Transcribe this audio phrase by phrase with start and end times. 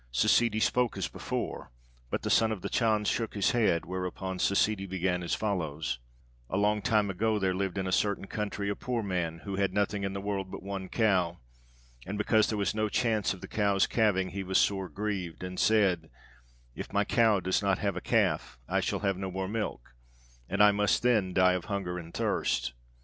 [0.11, 1.71] Ssidi spoke as before,
[2.09, 5.99] but the Son of the Chan shook his head, whereupon Ssidi began as follows:
[6.49, 9.75] "A long time ago there lived in a certain country a poor man, who had
[9.75, 11.37] nothing in the world but one cow;
[12.03, 15.59] and because there was no chance of the cow's calving, he was sore grieved, and
[15.59, 16.09] said,
[16.73, 19.93] 'If my cow does not have a calf, I shall have no more milk,
[20.49, 22.73] and I must then die of hunger and thirst.'